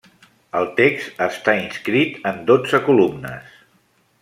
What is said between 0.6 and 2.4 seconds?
text està inscrit